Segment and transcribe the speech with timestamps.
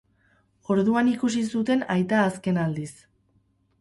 [0.75, 2.91] Orduan ikusi zuten aita azken aldiz.